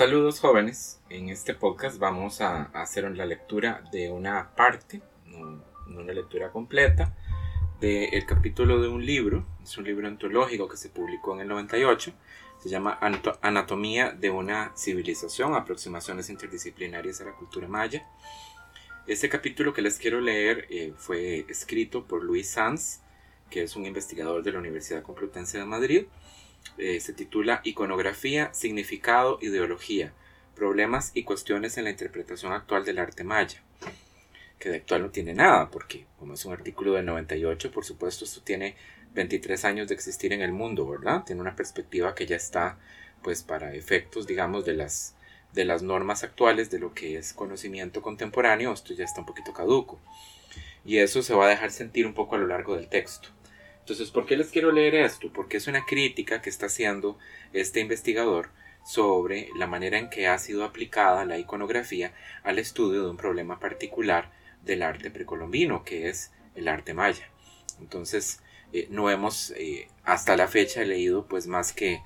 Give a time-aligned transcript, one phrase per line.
[0.00, 6.14] Saludos jóvenes, en este podcast vamos a hacer la lectura de una parte, no, una
[6.14, 7.14] lectura completa,
[7.82, 12.14] del capítulo de un libro, es un libro antológico que se publicó en el 98,
[12.62, 12.98] se llama
[13.42, 18.08] Anatomía de una civilización, aproximaciones interdisciplinarias a la cultura maya.
[19.06, 23.02] Este capítulo que les quiero leer eh, fue escrito por Luis Sanz,
[23.50, 26.06] que es un investigador de la Universidad Complutense de Madrid.
[26.78, 30.12] Eh, se titula Iconografía, Significado, Ideología,
[30.54, 33.62] Problemas y Cuestiones en la Interpretación Actual del Arte Maya.
[34.58, 38.24] Que de actual no tiene nada, porque como es un artículo del 98, por supuesto
[38.24, 38.76] esto tiene
[39.14, 41.24] 23 años de existir en el mundo, ¿verdad?
[41.24, 42.78] Tiene una perspectiva que ya está,
[43.22, 45.14] pues para efectos, digamos, de las
[45.52, 49.52] de las normas actuales de lo que es conocimiento contemporáneo, esto ya está un poquito
[49.52, 49.98] caduco.
[50.84, 53.28] Y eso se va a dejar sentir un poco a lo largo del texto.
[53.80, 55.32] Entonces, ¿por qué les quiero leer esto?
[55.32, 57.18] Porque es una crítica que está haciendo
[57.52, 58.50] este investigador
[58.84, 63.58] sobre la manera en que ha sido aplicada la iconografía al estudio de un problema
[63.58, 64.30] particular
[64.62, 67.28] del arte precolombino, que es el arte maya.
[67.80, 72.02] Entonces, eh, no hemos eh, hasta la fecha leído pues más que eh,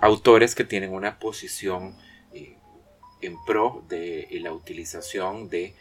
[0.00, 1.96] autores que tienen una posición
[3.22, 5.74] en pro de la utilización de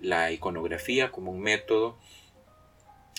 [0.00, 1.96] la iconografía como un método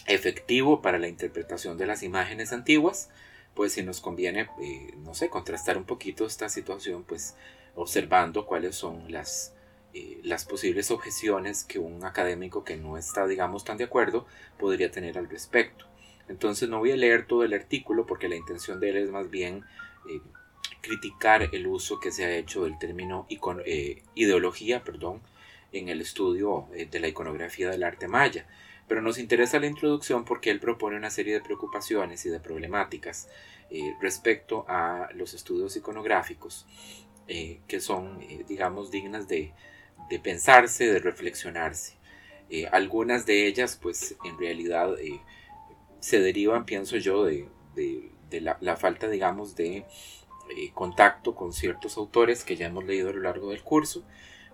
[0.08, 3.10] efectivo para la interpretación de las imágenes antiguas,
[3.54, 7.36] pues si nos conviene, eh, no sé, contrastar un poquito esta situación, pues
[7.76, 9.54] observando cuáles son las,
[9.94, 14.26] eh, las posibles objeciones que un académico que no está, digamos, tan de acuerdo
[14.58, 15.86] podría tener al respecto.
[16.28, 19.30] Entonces no voy a leer todo el artículo porque la intención de él es más
[19.30, 19.64] bien
[20.10, 20.22] eh,
[20.82, 23.28] criticar el uso que se ha hecho del término
[24.16, 25.22] ideología perdón,
[25.72, 28.46] en el estudio de la iconografía del arte maya
[28.88, 33.30] pero nos interesa la introducción porque él propone una serie de preocupaciones y de problemáticas
[33.70, 36.66] eh, respecto a los estudios iconográficos
[37.28, 39.54] eh, que son, eh, digamos, dignas de,
[40.22, 41.98] pensarse, de reflexionarse.
[42.72, 44.96] algunas de ellas, pues, en realidad
[46.00, 47.48] se derivan, pienso yo, de,
[48.30, 49.86] la, la, falta, digamos, de
[50.76, 54.04] contacto con ciertos autores que ya hemos leído a lo largo del curso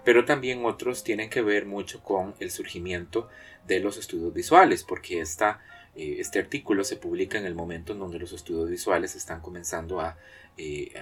[0.03, 3.29] pero también otros tienen que ver mucho con el surgimiento
[3.67, 5.61] de los estudios visuales, porque esta,
[5.95, 9.99] eh, este artículo se publica en el momento en donde los estudios visuales están comenzando
[10.01, 10.17] a,
[10.57, 10.93] eh,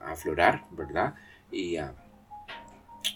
[0.00, 1.14] aflorar, ¿verdad?
[1.50, 1.94] Y a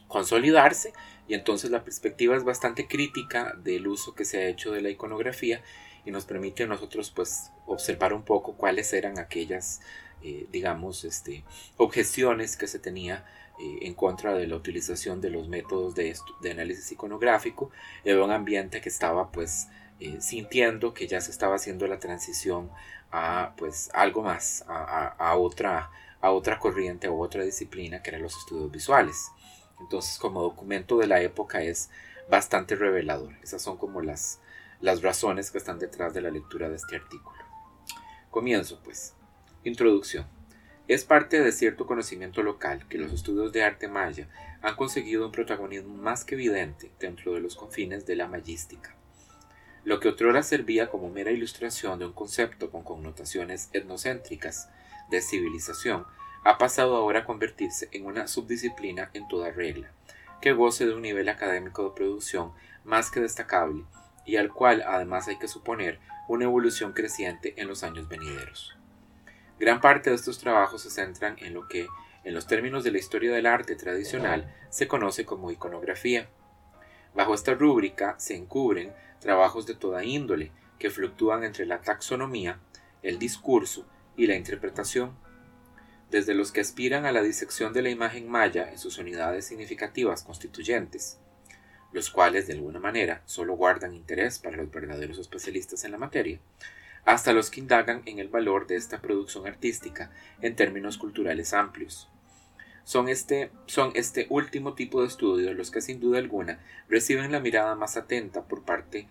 [0.09, 0.93] consolidarse,
[1.27, 4.91] y entonces la perspectiva es bastante crítica del uso que se ha hecho de la
[4.91, 5.63] iconografía
[6.05, 9.81] y nos permite a nosotros pues observar un poco cuáles eran aquellas
[10.23, 11.45] eh, digamos este
[11.77, 13.25] objeciones que se tenía
[13.59, 16.15] eh, en contra de la utilización de los métodos de,
[16.51, 17.71] análisis iconográfico
[18.05, 19.69] en un ambiente que estaba pues
[20.01, 22.71] eh, sintiendo que ya se estaba haciendo la transición
[23.13, 28.37] a pues algo más, a, otra, a otra corriente o otra disciplina que eran los
[28.37, 29.31] estudios visuales.
[29.79, 31.91] Entonces como documento de la época es
[32.29, 33.35] bastante revelador.
[33.41, 34.41] Esas son como las,
[34.81, 37.39] las razones que están detrás de la lectura de este artículo.
[38.31, 39.15] Comienzo pues.
[39.63, 40.27] Introducción.
[40.87, 44.29] Es parte de cierto conocimiento local que los estudios de arte maya
[44.61, 48.95] han conseguido un protagonismo más que evidente dentro de los confines de la mayística.
[49.85, 54.69] Lo que otrora servía como mera ilustración de un concepto con connotaciones etnocéntricas
[55.09, 56.05] de civilización,
[56.45, 59.91] ha pasado ahora a convertirse en una subdisciplina en toda regla,
[60.43, 62.53] que goce de un nivel académico de producción
[62.85, 63.85] más que destacable
[64.27, 68.74] y al cual además hay que suponer una evolución creciente en los años venideros.
[69.59, 71.87] Gran parte de estos trabajos se centran en lo que,
[72.25, 76.29] en los términos de la historia del arte tradicional, se conoce como iconografía.
[77.15, 82.59] Bajo esta rúbrica se encubren trabajos de toda índole que fluctúan entre la taxonomía,
[83.03, 85.17] el discurso y la interpretación,
[86.11, 90.25] desde los que aspiran a la disección de la imagen maya en sus unidades significativas
[90.25, 91.19] constituyentes,
[91.93, 96.41] los cuales de alguna manera solo guardan interés para los verdaderos especialistas en la materia,
[97.05, 100.11] hasta los que indagan en el valor de esta producción artística
[100.41, 102.09] en términos culturales amplios.
[102.85, 107.41] Son este, son este último tipo de estudios los que sin duda alguna reciben la
[107.41, 109.09] mirada más atenta por parte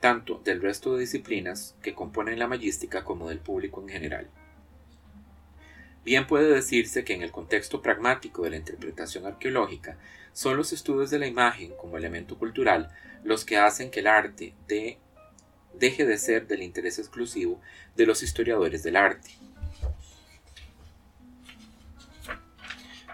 [0.00, 4.28] tanto del resto de disciplinas que componen la mayística como del público en general.
[6.04, 9.96] Bien puede decirse que en el contexto pragmático de la interpretación arqueológica
[10.32, 12.90] son los estudios de la imagen como elemento cultural
[13.22, 14.98] los que hacen que el arte de
[15.74, 17.60] deje de ser del interés exclusivo
[17.96, 19.30] de los historiadores del arte.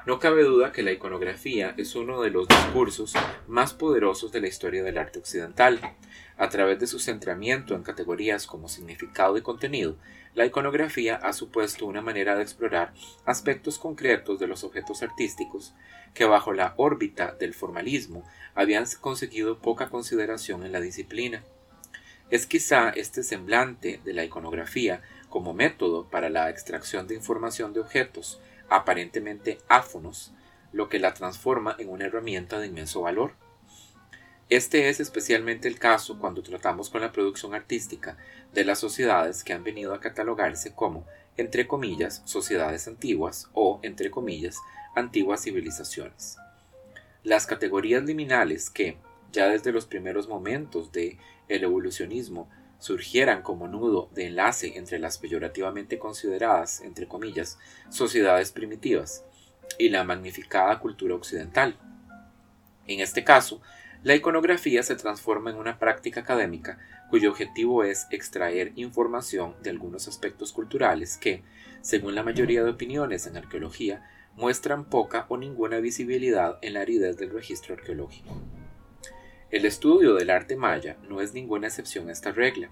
[0.08, 3.12] No cabe duda que la iconografía es uno de los discursos
[3.46, 5.80] más poderosos de la historia del arte occidental.
[6.38, 9.98] A través de su centramiento en categorías como significado y contenido,
[10.34, 12.94] la iconografía ha supuesto una manera de explorar
[13.26, 15.74] aspectos concretos de los objetos artísticos
[16.14, 18.24] que bajo la órbita del formalismo
[18.54, 21.42] habían conseguido poca consideración en la disciplina.
[22.30, 27.80] Es quizá este semblante de la iconografía como método para la extracción de información de
[27.80, 30.32] objetos aparentemente áfonos,
[30.72, 33.32] lo que la transforma en una herramienta de inmenso valor.
[34.50, 38.16] Este es especialmente el caso cuando tratamos con la producción artística
[38.52, 44.10] de las sociedades que han venido a catalogarse como, entre comillas, sociedades antiguas o, entre
[44.10, 44.58] comillas,
[44.94, 46.36] antiguas civilizaciones.
[47.24, 48.96] Las categorías liminales que,
[49.32, 52.48] ya desde los primeros momentos de el evolucionismo,
[52.78, 57.58] surgieran como nudo de enlace entre las peyorativamente consideradas, entre comillas,
[57.90, 59.24] sociedades primitivas
[59.78, 61.76] y la magnificada cultura occidental.
[62.86, 63.60] En este caso,
[64.04, 66.78] la iconografía se transforma en una práctica académica
[67.10, 71.42] cuyo objetivo es extraer información de algunos aspectos culturales que,
[71.80, 77.16] según la mayoría de opiniones en arqueología, muestran poca o ninguna visibilidad en la aridez
[77.16, 78.40] del registro arqueológico.
[79.50, 82.68] El estudio del arte maya no es ninguna excepción a esta regla.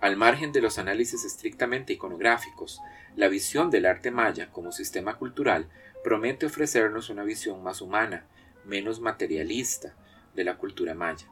[0.00, 2.80] Al margen de los análisis estrictamente iconográficos,
[3.14, 5.68] la visión del arte maya como sistema cultural
[6.02, 8.26] promete ofrecernos una visión más humana,
[8.64, 9.94] menos materialista,
[10.34, 11.28] de la cultura maya.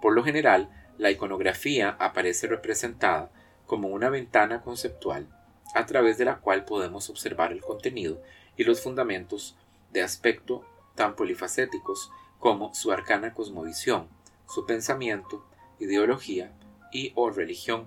[0.00, 3.30] Por lo general, la iconografía aparece representada
[3.66, 5.26] como una ventana conceptual
[5.74, 8.22] a través de la cual podemos observar el contenido
[8.56, 9.54] y los fundamentos
[9.92, 10.64] de aspecto
[10.94, 14.08] tan polifacéticos como su arcana cosmovisión,
[14.46, 15.44] su pensamiento,
[15.78, 16.52] ideología
[16.92, 17.86] y o religión,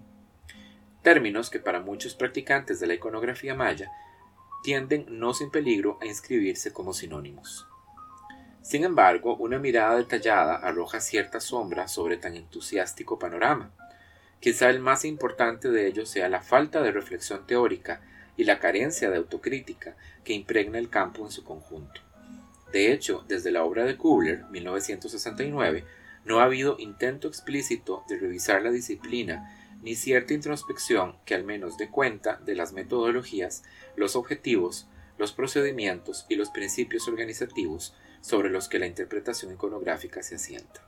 [1.01, 3.91] términos que para muchos practicantes de la iconografía maya
[4.63, 7.67] tienden no sin peligro a inscribirse como sinónimos.
[8.61, 13.71] Sin embargo, una mirada detallada arroja cierta sombra sobre tan entusiástico panorama.
[14.39, 18.01] Quizá el más importante de ellos sea la falta de reflexión teórica
[18.37, 22.01] y la carencia de autocrítica que impregna el campo en su conjunto.
[22.71, 25.85] De hecho, desde la obra de Kubler, 1969,
[26.25, 31.77] no ha habido intento explícito de revisar la disciplina ni cierta introspección que al menos
[31.77, 33.63] dé cuenta de las metodologías,
[33.95, 34.87] los objetivos,
[35.17, 40.87] los procedimientos y los principios organizativos sobre los que la interpretación iconográfica se asienta.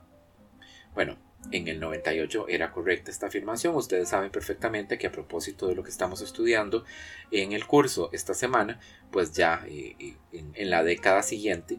[0.94, 1.18] Bueno,
[1.50, 3.74] en el 98 era correcta esta afirmación.
[3.74, 6.84] Ustedes saben perfectamente que a propósito de lo que estamos estudiando
[7.30, 8.80] en el curso esta semana,
[9.10, 11.78] pues ya eh, eh, en, la década siguiente,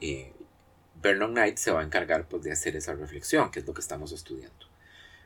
[0.00, 0.32] eh,
[1.02, 3.80] Vernon Knight se va a encargar pues, de hacer esa reflexión, que es lo que
[3.80, 4.66] estamos estudiando.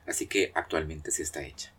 [0.07, 1.73] Así que actualmente sí está hecha.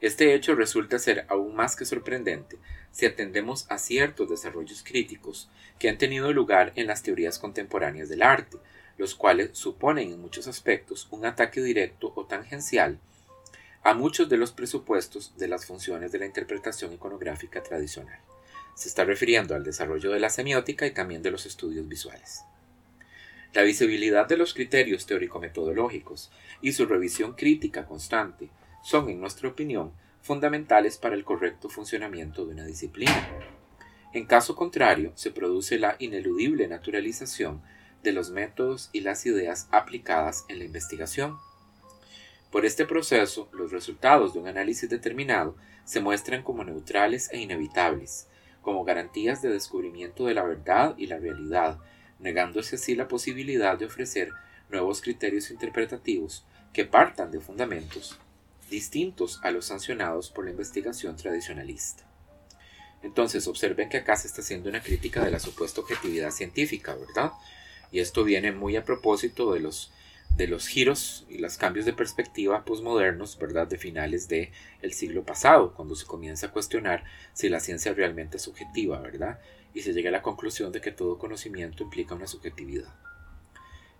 [0.00, 2.56] Este hecho resulta ser aún más que sorprendente
[2.90, 8.22] si atendemos a ciertos desarrollos críticos que han tenido lugar en las teorías contemporáneas del
[8.22, 8.56] arte,
[9.00, 12.98] los cuales suponen en muchos aspectos un ataque directo o tangencial
[13.82, 18.20] a muchos de los presupuestos de las funciones de la interpretación iconográfica tradicional.
[18.74, 22.42] Se está refiriendo al desarrollo de la semiótica y también de los estudios visuales.
[23.54, 26.30] La visibilidad de los criterios teórico-metodológicos
[26.60, 28.50] y su revisión crítica constante
[28.82, 33.30] son, en nuestra opinión, fundamentales para el correcto funcionamiento de una disciplina.
[34.12, 37.62] En caso contrario, se produce la ineludible naturalización
[38.02, 41.38] de los métodos y las ideas aplicadas en la investigación.
[42.50, 48.26] Por este proceso, los resultados de un análisis determinado se muestran como neutrales e inevitables,
[48.62, 51.78] como garantías de descubrimiento de la verdad y la realidad,
[52.18, 54.30] negándose así la posibilidad de ofrecer
[54.68, 58.18] nuevos criterios interpretativos que partan de fundamentos
[58.68, 62.04] distintos a los sancionados por la investigación tradicionalista.
[63.02, 67.32] Entonces, observen que acá se está haciendo una crítica de la supuesta objetividad científica, ¿verdad?
[67.92, 69.90] Y esto viene muy a propósito de los,
[70.36, 74.50] de los giros y los cambios de perspectiva posmodernos, ¿verdad?, de finales del
[74.82, 79.40] el siglo pasado, cuando se comienza a cuestionar si la ciencia realmente es subjetiva, ¿verdad?
[79.74, 82.92] Y se llega a la conclusión de que todo conocimiento implica una subjetividad.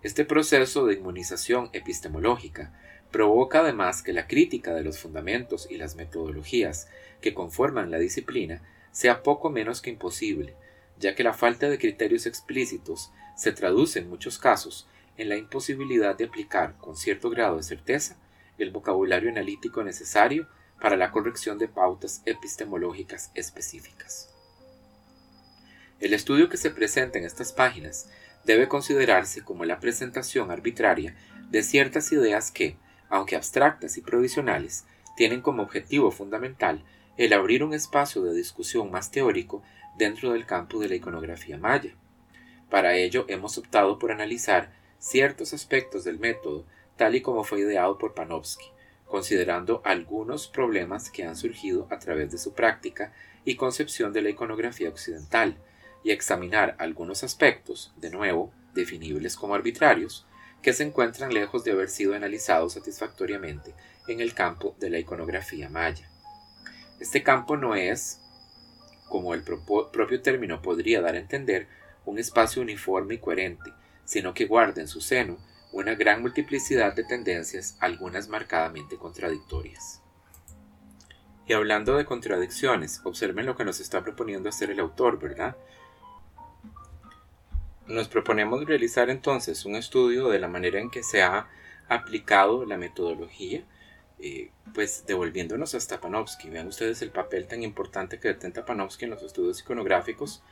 [0.03, 2.73] Este proceso de inmunización epistemológica
[3.11, 6.87] provoca además que la crítica de los fundamentos y las metodologías
[7.21, 10.55] que conforman la disciplina sea poco menos que imposible,
[10.97, 16.17] ya que la falta de criterios explícitos se traduce en muchos casos en la imposibilidad
[16.17, 18.17] de aplicar con cierto grado de certeza
[18.57, 20.47] el vocabulario analítico necesario
[20.79, 24.29] para la corrección de pautas epistemológicas específicas.
[25.99, 28.09] El estudio que se presenta en estas páginas
[28.43, 31.15] debe considerarse como la presentación arbitraria
[31.49, 32.77] de ciertas ideas que,
[33.09, 34.85] aunque abstractas y provisionales,
[35.15, 36.83] tienen como objetivo fundamental
[37.17, 39.61] el abrir un espacio de discusión más teórico
[39.97, 41.93] dentro del campo de la iconografía maya.
[42.71, 47.97] Para ello hemos optado por analizar ciertos aspectos del método tal y como fue ideado
[47.97, 48.65] por Panofsky,
[49.05, 53.13] considerando algunos problemas que han surgido a través de su práctica
[53.43, 55.57] y concepción de la iconografía occidental,
[56.03, 60.25] y examinar algunos aspectos, de nuevo, definibles como arbitrarios,
[60.61, 63.73] que se encuentran lejos de haber sido analizados satisfactoriamente
[64.07, 66.09] en el campo de la iconografía maya.
[66.99, 68.19] Este campo no es,
[69.09, 71.67] como el propio término podría dar a entender,
[72.05, 73.73] un espacio uniforme y coherente,
[74.05, 75.37] sino que guarda en su seno
[75.71, 80.01] una gran multiplicidad de tendencias, algunas marcadamente contradictorias.
[81.47, 85.55] Y hablando de contradicciones, observen lo que nos está proponiendo hacer el autor, ¿verdad?
[87.87, 91.49] Nos proponemos realizar entonces un estudio de la manera en que se ha
[91.89, 93.65] aplicado la metodología,
[94.19, 96.49] eh, pues devolviéndonos hasta Panofsky.
[96.49, 100.43] Vean ustedes el papel tan importante que detenta Panofsky en los estudios iconográficos,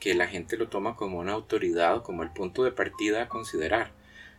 [0.00, 3.92] que la gente lo toma como una autoridad, como el punto de partida a considerar,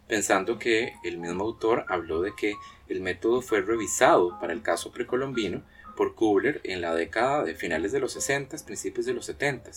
[0.08, 2.56] pensando que el mismo autor habló de que
[2.88, 5.62] el método fue revisado para el caso precolombino
[5.96, 9.72] por Kubler en la década de finales de los 60, principios de los 70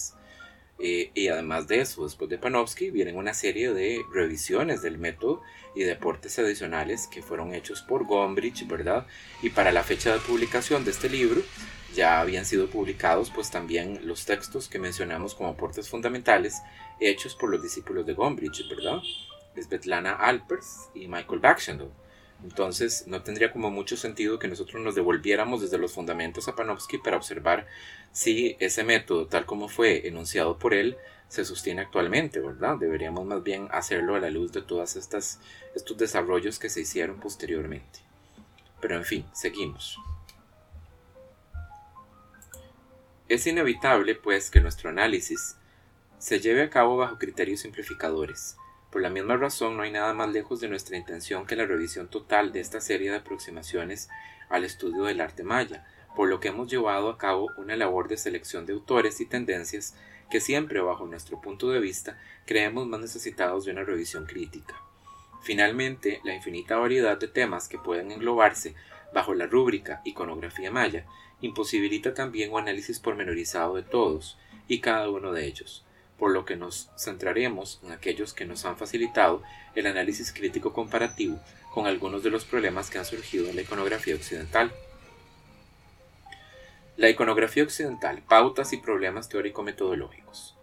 [0.79, 5.41] eh, y además de eso, después de Panofsky, vienen una serie de revisiones del método
[5.77, 9.07] y de aportes adicionales que fueron hechos por Gombrich, ¿verdad?
[9.43, 11.41] Y para la fecha de publicación de este libro
[11.95, 16.61] ya habían sido publicados pues también los textos que mencionamos como aportes fundamentales
[17.01, 19.01] hechos por los discípulos de Gombrich, ¿verdad?
[19.61, 21.91] Svetlana Alpers y Michael Baxendale.
[22.43, 26.99] Entonces no tendría como mucho sentido que nosotros nos devolviéramos desde los fundamentos a Panofsky
[26.99, 27.67] para observar
[28.11, 30.97] si ese método, tal como fue enunciado por él,
[31.29, 32.77] se sostiene actualmente, ¿verdad?
[32.79, 35.39] Deberíamos más bien hacerlo a la luz de todos estos
[35.97, 38.01] desarrollos que se hicieron posteriormente.
[38.81, 39.99] Pero en fin, seguimos.
[43.33, 45.57] Es inevitable, pues, que nuestro análisis
[46.19, 48.59] se lleve a cabo bajo criterios simplificadores,
[48.91, 52.09] por la misma razón, no hay nada más lejos de nuestra intención que la revisión
[52.09, 54.11] total de esta serie de aproximaciones
[54.51, 58.19] al estudio del arte maya, por lo que hemos llevado a cabo una labor de
[58.19, 59.95] selección de autores y tendencias
[60.31, 64.75] que siempre, bajo nuestro punto de vista, creemos más necesitados de una revisión crítica.
[65.41, 68.75] Finalmente, la infinita variedad de temas que pueden englobarse
[69.15, 71.07] bajo la rúbrica iconografía maya
[71.43, 75.85] imposibilita también un análisis pormenorizado de todos y cada uno de ellos
[76.23, 79.43] por lo que nos centraremos en aquellos que nos han facilitado
[79.75, 81.41] el análisis crítico comparativo
[81.75, 84.71] con algunos de los problemas que han surgido en la iconografía occidental.
[86.97, 90.55] La iconografía occidental, pautas y problemas teórico-metodológicos.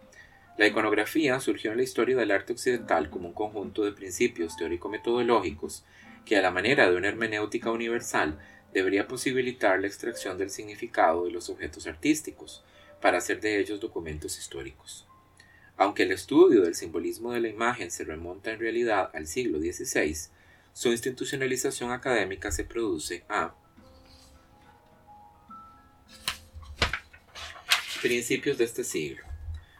[0.56, 5.84] La iconografía surgió en la historia del arte occidental como un conjunto de principios teórico-metodológicos
[6.24, 8.38] que a la manera de una hermenéutica universal
[8.72, 12.64] debería posibilitar la extracción del significado de los objetos artísticos
[13.00, 15.06] para hacer de ellos documentos históricos.
[15.76, 20.14] Aunque el estudio del simbolismo de la imagen se remonta en realidad al siglo XVI,
[20.72, 23.54] su institucionalización académica se produce a
[28.02, 29.24] principios de este siglo,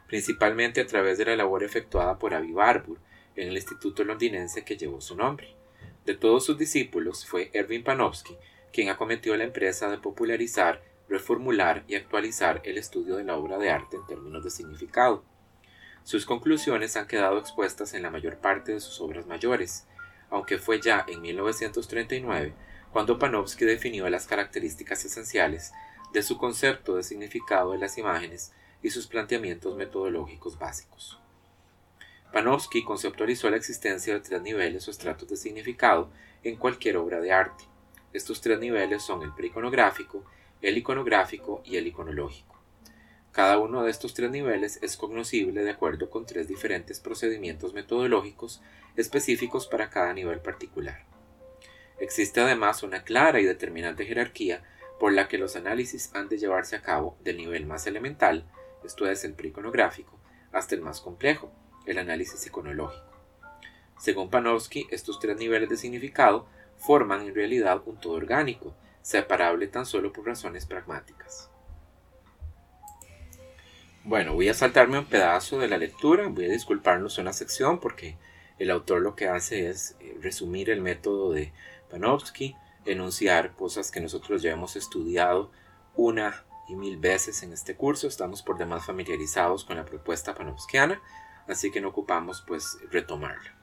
[0.09, 2.99] principalmente a través de la labor efectuada por Avi Barbour
[3.37, 5.55] en el instituto londinense que llevó su nombre.
[6.05, 8.37] De todos sus discípulos fue Erwin Panofsky
[8.73, 13.71] quien acometió la empresa de popularizar, reformular y actualizar el estudio de la obra de
[13.71, 15.25] arte en términos de significado.
[16.03, 19.87] Sus conclusiones han quedado expuestas en la mayor parte de sus obras mayores,
[20.31, 22.55] aunque fue ya en 1939
[22.93, 25.73] cuando Panofsky definió las características esenciales
[26.13, 31.21] de su concepto de significado de las imágenes y sus planteamientos metodológicos básicos.
[32.33, 36.11] Panofsky conceptualizó la existencia de tres niveles o estratos de significado
[36.43, 37.65] en cualquier obra de arte.
[38.13, 40.25] Estos tres niveles son el preiconográfico,
[40.63, 42.59] el iconográfico y el iconológico.
[43.33, 48.61] Cada uno de estos tres niveles es cognoscible de acuerdo con tres diferentes procedimientos metodológicos
[48.97, 51.05] específicos para cada nivel particular.
[52.01, 54.65] Existe además una clara y determinante jerarquía
[54.99, 58.45] por la que los análisis han de llevarse a cabo del nivel más elemental,
[58.85, 60.19] esto es el preiconográfico,
[60.51, 61.53] hasta el más complejo,
[61.87, 63.07] el análisis iconológico.
[63.99, 66.49] Según Panofsky, estos tres niveles de significado
[66.81, 71.51] forman en realidad un todo orgánico, separable tan solo por razones pragmáticas.
[74.03, 78.17] Bueno, voy a saltarme un pedazo de la lectura, voy a disculparnos una sección porque
[78.59, 81.53] el autor lo que hace es eh, resumir el método de
[81.91, 82.57] Panofsky,
[82.87, 85.51] enunciar cosas que nosotros ya hemos estudiado
[85.95, 91.03] una y mil veces en este curso, estamos por demás familiarizados con la propuesta panofskiana,
[91.49, 93.60] así que no ocupamos pues retomarla.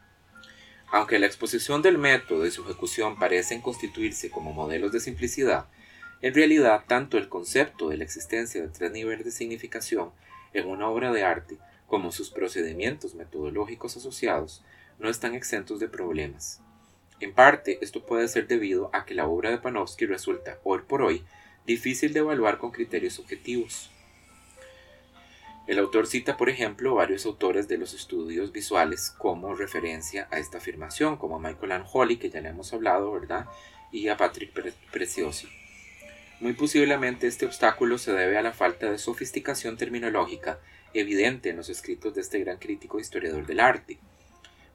[0.90, 5.66] Aunque la exposición del método y su ejecución parecen constituirse como modelos de simplicidad,
[6.22, 10.12] en realidad tanto el concepto de la existencia de tres niveles de significación
[10.54, 14.64] en una obra de arte, como sus procedimientos metodológicos asociados,
[15.00, 16.62] no están exentos de problemas.
[17.20, 21.02] En parte, esto puede ser debido a que la obra de Panofsky resulta, hoy por
[21.02, 21.24] hoy,
[21.66, 23.92] difícil de evaluar con criterios objetivos.
[25.68, 30.60] El autor cita, por ejemplo, varios autores de los estudios visuales como referencia a esta
[30.60, 33.48] afirmación, como Michael Ann Holly, que ya le hemos hablado, ¿verdad?
[33.92, 34.54] Y a Patrick
[34.92, 35.50] Preciosi.
[36.40, 40.60] Muy posiblemente este obstáculo se debe a la falta de sofisticación terminológica
[40.94, 43.98] evidente en los escritos de este gran crítico e historiador del arte.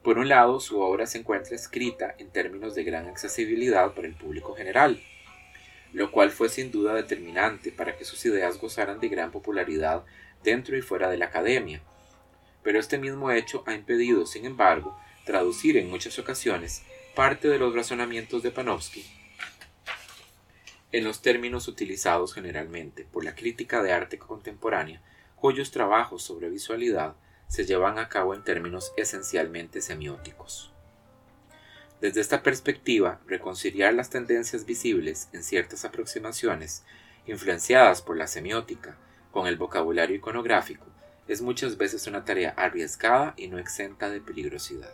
[0.02, 4.14] Por un lado, su obra se encuentra escrita en términos de gran accesibilidad para el
[4.14, 5.00] público general,
[5.92, 10.04] lo cual fue sin duda determinante para que sus ideas gozaran de gran popularidad
[10.42, 11.82] dentro y fuera de la academia.
[12.62, 16.82] Pero este mismo hecho ha impedido, sin embargo, traducir en muchas ocasiones
[17.14, 19.04] parte de los razonamientos de Panofsky
[20.92, 25.00] en los términos utilizados generalmente por la crítica de arte contemporánea,
[25.37, 27.16] cuyos trabajos sobre visualidad
[27.49, 30.70] se llevan a cabo en términos esencialmente semióticos.
[32.00, 36.84] Desde esta perspectiva, reconciliar las tendencias visibles en ciertas aproximaciones,
[37.26, 38.99] influenciadas por la semiótica,
[39.32, 40.86] con el vocabulario iconográfico
[41.26, 44.92] es muchas veces una tarea arriesgada y no exenta de peligrosidad.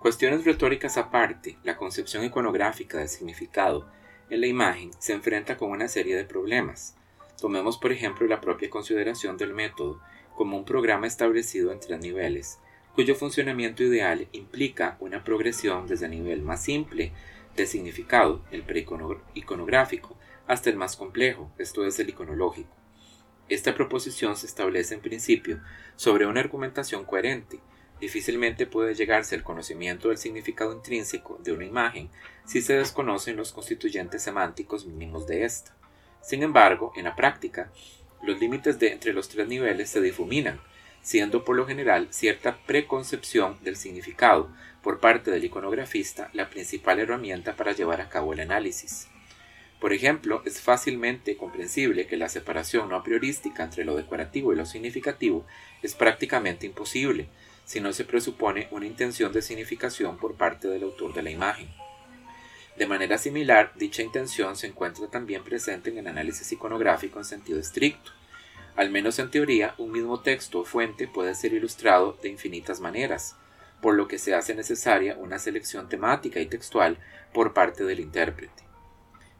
[0.00, 3.86] Cuestiones retóricas aparte, la concepción iconográfica del significado
[4.30, 6.96] en la imagen se enfrenta con una serie de problemas.
[7.40, 10.00] Tomemos por ejemplo la propia consideración del método
[10.34, 12.58] como un programa establecido en tres niveles,
[12.94, 17.12] cuyo funcionamiento ideal implica una progresión desde el nivel más simple
[17.56, 20.16] de significado, el preiconográfico,
[20.46, 22.74] hasta el más complejo, esto es el iconológico.
[23.48, 25.60] Esta proposición se establece en principio
[25.96, 27.60] sobre una argumentación coherente.
[28.00, 32.10] Difícilmente puede llegarse al conocimiento del significado intrínseco de una imagen
[32.44, 35.76] si se desconocen los constituyentes semánticos mínimos de ésta.
[36.22, 37.70] Sin embargo, en la práctica,
[38.22, 40.60] los límites entre los tres niveles se difuminan,
[41.02, 44.50] siendo por lo general cierta preconcepción del significado
[44.82, 49.08] por parte del iconografista la principal herramienta para llevar a cabo el análisis.
[49.80, 54.64] Por ejemplo, es fácilmente comprensible que la separación no priorística entre lo decorativo y lo
[54.64, 55.44] significativo
[55.82, 57.28] es prácticamente imposible
[57.64, 61.68] si no se presupone una intención de significación por parte del autor de la imagen.
[62.76, 67.58] De manera similar, dicha intención se encuentra también presente en el análisis iconográfico en sentido
[67.58, 68.12] estricto.
[68.76, 73.36] Al menos en teoría, un mismo texto o fuente puede ser ilustrado de infinitas maneras,
[73.82, 76.98] por lo que se hace necesaria una selección temática y textual
[77.34, 78.62] por parte del intérprete.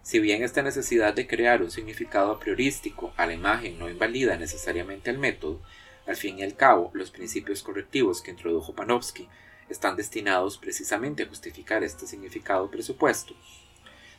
[0.03, 4.37] Si bien esta necesidad de crear un significado a priorístico a la imagen no invalida
[4.37, 5.63] necesariamente el método,
[6.09, 9.29] al fin y al cabo los principios correctivos que introdujo Panofsky
[9.69, 13.37] están destinados precisamente a justificar este significado presupuesto,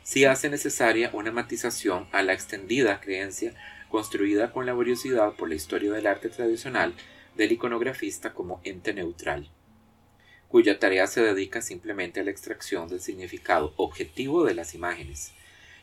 [0.03, 3.53] si hace necesaria una matización a la extendida creencia
[3.89, 6.95] construida con laboriosidad por la historia del arte tradicional
[7.35, 9.49] del iconografista como ente neutral
[10.53, 15.33] cuya tarea se dedica simplemente a la extracción del significado objetivo de las imágenes,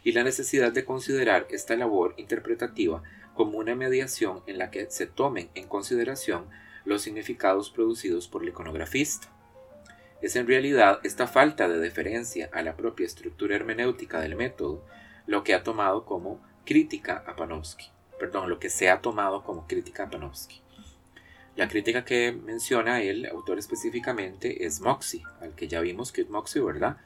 [0.05, 3.03] y la necesidad de considerar esta labor interpretativa
[3.35, 6.47] como una mediación en la que se tomen en consideración
[6.85, 9.27] los significados producidos por el iconografista.
[10.23, 14.87] Es en realidad esta falta de deferencia a la propia estructura hermenéutica del método
[15.27, 19.67] lo que ha tomado como crítica a Panofsky, perdón, lo que se ha tomado como
[19.67, 20.63] crítica a Panofsky.
[21.61, 26.31] La crítica que menciona el autor específicamente es Moxie, al que ya vimos que es
[26.31, 26.97] Moxie, ¿verdad?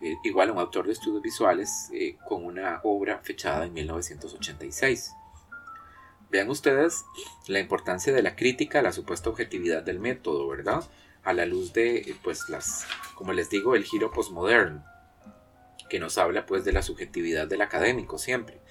[0.00, 5.12] Eh, igual un autor de estudios visuales eh, con una obra fechada en 1986.
[6.30, 7.04] Vean ustedes
[7.48, 10.88] la importancia de la crítica a la supuesta objetividad del método, ¿verdad?
[11.22, 14.86] A la luz de, eh, pues, las, como les digo, el giro postmoderno,
[15.90, 18.62] que nos habla, pues, de la subjetividad del académico siempre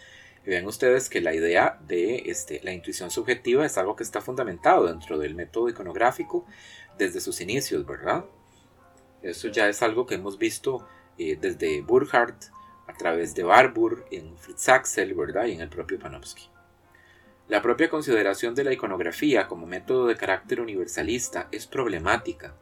[0.49, 4.87] vean ustedes que la idea de este, la intuición subjetiva es algo que está fundamentado
[4.87, 6.45] dentro del método iconográfico
[6.97, 8.25] desde sus inicios, ¿verdad?
[9.21, 12.45] Eso ya es algo que hemos visto eh, desde Burkhardt,
[12.87, 15.47] a través de Barbour, en Fritz Axel, ¿verdad?
[15.47, 16.49] Y en el propio Panofsky.
[17.49, 22.55] La propia consideración de la iconografía como método de carácter universalista es problemática,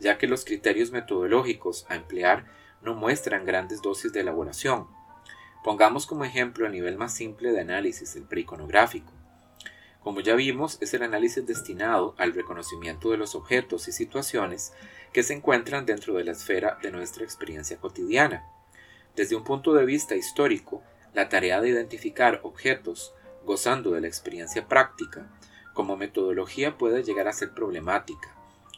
[0.00, 2.46] ya que los criterios metodológicos a emplear
[2.82, 4.88] no muestran grandes dosis de elaboración,
[5.62, 9.12] Pongamos como ejemplo el nivel más simple de análisis, el preiconográfico.
[10.02, 14.72] Como ya vimos, es el análisis destinado al reconocimiento de los objetos y situaciones
[15.12, 18.44] que se encuentran dentro de la esfera de nuestra experiencia cotidiana.
[19.14, 23.12] Desde un punto de vista histórico, la tarea de identificar objetos
[23.44, 25.28] gozando de la experiencia práctica
[25.74, 28.34] como metodología puede llegar a ser problemática,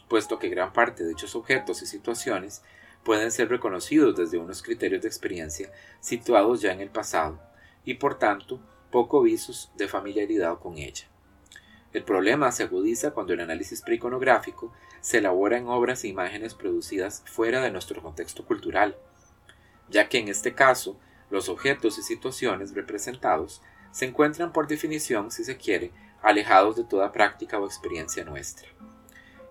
[0.09, 2.61] puesto que gran parte de dichos objetos y situaciones
[3.03, 7.39] pueden ser reconocidos desde unos criterios de experiencia situados ya en el pasado
[7.85, 8.59] y por tanto
[8.91, 11.05] poco visos de familiaridad con ella.
[11.93, 17.23] El problema se agudiza cuando el análisis preiconográfico se elabora en obras e imágenes producidas
[17.25, 18.97] fuera de nuestro contexto cultural,
[19.89, 20.97] ya que en este caso
[21.29, 23.61] los objetos y situaciones representados
[23.91, 25.91] se encuentran por definición, si se quiere,
[26.23, 28.67] alejados de toda práctica o experiencia nuestra.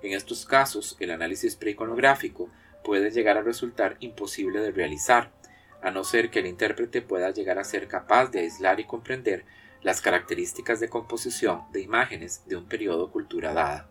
[0.03, 2.49] En estos casos, el análisis preiconográfico
[2.85, 5.33] puede llegar a resultar imposible de realizar,
[5.83, 9.45] a no ser que el intérprete pueda llegar a ser capaz de aislar y comprender
[9.83, 13.89] las características de composición de imágenes de un periodo cultura dada.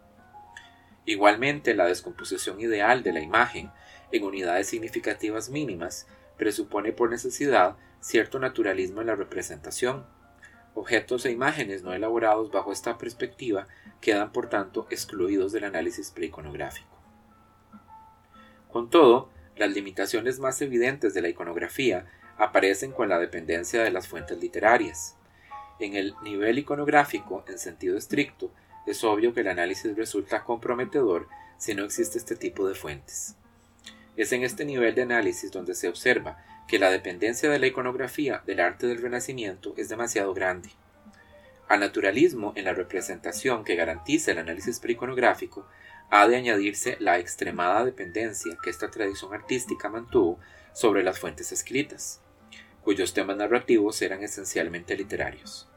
[1.06, 3.72] Igualmente, la descomposición ideal de la imagen
[4.12, 10.06] en unidades significativas mínimas presupone por necesidad cierto naturalismo en la representación.
[10.74, 13.68] Objetos e imágenes no elaborados bajo esta perspectiva
[14.00, 17.01] quedan por tanto excluidos del análisis preiconográfico.
[18.72, 22.06] Con todo, las limitaciones más evidentes de la iconografía
[22.38, 25.18] aparecen con la dependencia de las fuentes literarias.
[25.80, 28.52] En el nivel iconográfico, en sentido estricto,
[28.88, 33.36] es obvio que el análisis resulta comprometedor si no existe este tipo de fuentes.
[34.18, 38.42] Es en este nivel de análisis donde se observa que la dependencia de la iconografía
[38.46, 40.70] del arte del Renacimiento es demasiado grande.
[41.68, 45.68] Al naturalismo en la representación que garantiza el análisis preiconográfico
[46.12, 50.40] ha de añadirse la extremada dependencia que esta tradición artística mantuvo
[50.74, 52.22] sobre las fuentes escritas,
[52.84, 55.70] cuyos temas narrativos eran esencialmente literarios.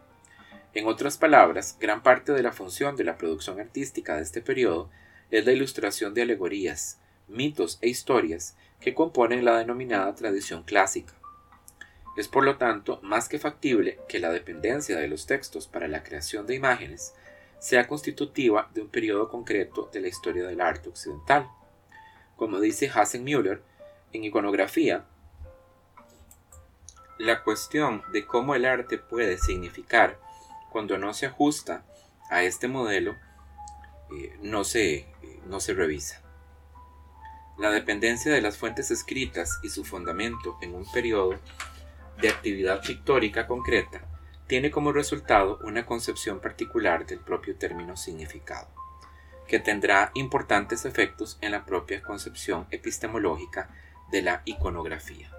[0.74, 4.90] En otras palabras, gran parte de la función de la producción artística de este periodo
[5.30, 11.14] es la ilustración de alegorías, mitos e historias que componen la denominada tradición clásica.
[12.16, 16.02] Es por lo tanto más que factible que la dependencia de los textos para la
[16.02, 17.14] creación de imágenes
[17.64, 21.48] sea constitutiva de un periodo concreto de la historia del arte occidental.
[22.36, 23.62] Como dice Müller,
[24.12, 25.06] en iconografía,
[27.16, 30.20] la cuestión de cómo el arte puede significar
[30.72, 31.86] cuando no se ajusta
[32.28, 33.16] a este modelo
[34.14, 35.06] eh, no, se,
[35.46, 36.20] no se revisa.
[37.56, 41.40] La dependencia de las fuentes escritas y su fundamento en un periodo
[42.20, 44.06] de actividad pictórica concreta
[44.46, 48.68] tiene como resultado una concepción particular del propio término significado,
[49.48, 53.70] que tendrá importantes efectos en la propia concepción epistemológica
[54.10, 55.30] de la iconografía.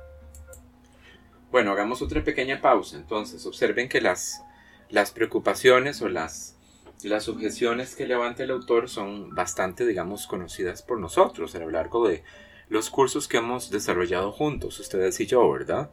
[1.51, 2.97] Bueno, hagamos otra pequeña pausa.
[2.97, 4.41] Entonces, observen que las,
[4.89, 6.57] las preocupaciones o las,
[7.03, 12.07] las objeciones que levanta el autor son bastante, digamos, conocidas por nosotros a lo largo
[12.07, 12.23] de
[12.67, 15.91] los cursos que hemos desarrollado juntos, ustedes y yo, ¿verdad?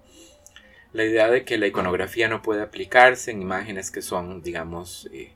[0.92, 5.32] La idea de que la iconografía no puede aplicarse en imágenes que son, digamos, eh,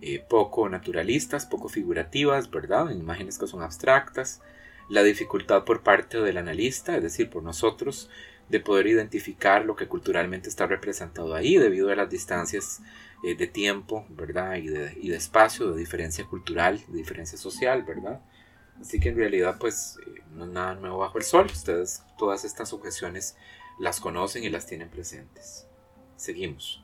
[0.00, 2.90] eh, poco naturalistas, poco figurativas, ¿verdad?
[2.90, 4.40] En imágenes que son abstractas.
[4.88, 8.10] La dificultad por parte del analista, es decir, por nosotros,
[8.48, 12.80] de poder identificar lo que culturalmente está representado ahí debido a las distancias
[13.24, 14.56] eh, de tiempo, ¿verdad?
[14.56, 18.20] Y de, y de, espacio, de diferencia cultural, de diferencia social, ¿verdad?
[18.80, 19.98] Así que en realidad, pues,
[20.32, 21.46] no es nada nuevo bajo el sol.
[21.46, 23.36] Ustedes, todas estas objeciones
[23.78, 25.66] las conocen y las tienen presentes.
[26.16, 26.82] Seguimos.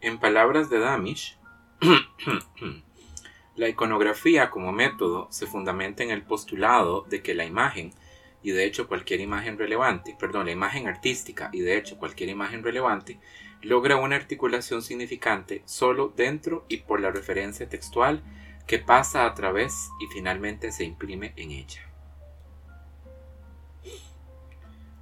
[0.00, 1.38] En palabras de Damisch,
[3.56, 7.92] la iconografía como método se fundamenta en el postulado de que la imagen,
[8.42, 12.62] y de hecho cualquier imagen relevante, perdón, la imagen artística y de hecho cualquier imagen
[12.62, 13.18] relevante,
[13.62, 18.22] logra una articulación significante solo dentro y por la referencia textual
[18.66, 21.93] que pasa a través y finalmente se imprime en ella.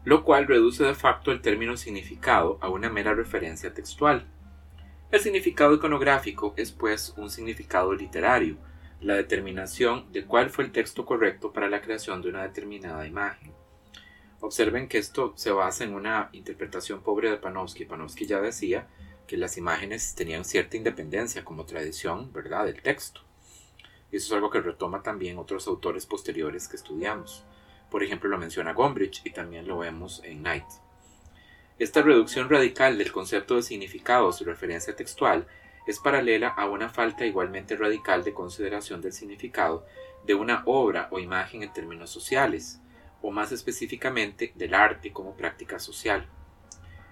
[0.04, 4.26] Lo cual reduce de facto el término significado a una mera referencia textual.
[5.10, 8.56] El significado iconográfico es pues un significado literario,
[9.00, 13.52] la determinación de cuál fue el texto correcto para la creación de una determinada imagen.
[14.40, 17.84] Observen que esto se basa en una interpretación pobre de Panofsky.
[17.84, 18.88] Panofsky ya decía
[19.26, 23.20] que las imágenes tenían cierta independencia como tradición, ¿verdad?, del texto.
[24.10, 27.44] Y eso es algo que retoma también otros autores posteriores que estudiamos.
[27.92, 30.64] Por ejemplo, lo menciona Gombrich y también lo vemos en Knight.
[31.78, 35.46] Esta reducción radical del concepto de significado su referencia textual
[35.86, 39.84] es paralela a una falta igualmente radical de consideración del significado
[40.24, 42.80] de una obra o imagen en términos sociales,
[43.20, 46.26] o más específicamente del arte como práctica social.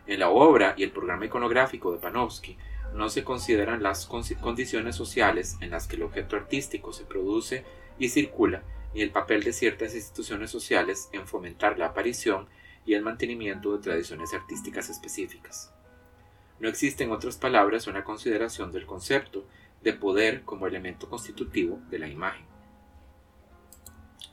[0.07, 2.57] En la obra y el programa iconográfico de Panofsky
[2.95, 7.67] no se consideran las condiciones sociales en las que el objeto artístico se produce
[7.99, 12.49] y circula y el papel de ciertas instituciones sociales en fomentar la aparición
[12.85, 15.73] y el mantenimiento de tradiciones artísticas específicas.
[16.59, 19.47] No existe, en otras palabras, una consideración del concepto
[19.83, 22.45] de poder como elemento constitutivo de la imagen.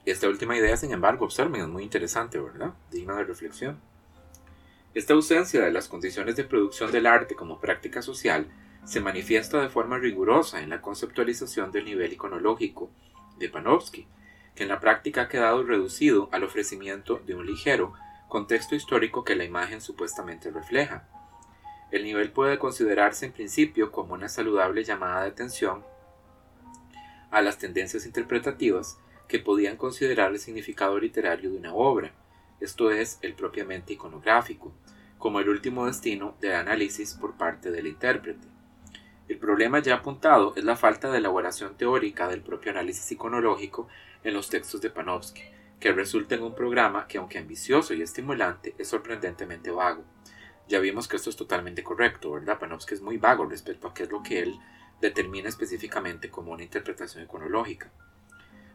[0.06, 2.74] Esta última idea, sin embargo, observen, es muy interesante, ¿verdad?
[2.92, 3.80] Digna de reflexión.
[4.94, 8.48] Esta ausencia de las condiciones de producción del arte como práctica social
[8.84, 12.90] se manifiesta de forma rigurosa en la conceptualización del nivel iconológico
[13.38, 14.08] de Panofsky,
[14.58, 17.94] que en la práctica ha quedado reducido al ofrecimiento de un ligero
[18.28, 21.08] contexto histórico que la imagen supuestamente refleja.
[21.92, 25.86] El nivel puede considerarse en principio como una saludable llamada de atención
[27.30, 32.12] a las tendencias interpretativas que podían considerar el significado literario de una obra,
[32.60, 34.74] esto es, el propiamente iconográfico,
[35.20, 38.48] como el último destino del análisis por parte del intérprete.
[39.28, 43.88] El problema ya apuntado es la falta de elaboración teórica del propio análisis iconológico
[44.28, 45.42] en los textos de Panofsky,
[45.80, 50.04] que resulta en un programa que, aunque ambicioso y estimulante, es sorprendentemente vago.
[50.68, 52.60] Ya vimos que esto es totalmente correcto, ¿verdad?
[52.60, 54.60] Panofsky es muy vago respecto a qué es lo que él
[55.00, 57.90] determina específicamente como una interpretación iconológica.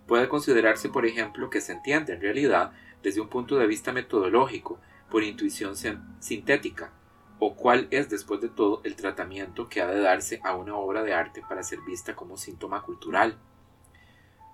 [0.06, 4.80] Puede considerarse, por ejemplo, que se entiende en realidad desde un punto de vista metodológico,
[5.10, 5.74] por intuición
[6.20, 6.94] sintética,
[7.38, 11.02] o cuál es después de todo el tratamiento que ha de darse a una obra
[11.02, 13.36] de arte para ser vista como síntoma cultural.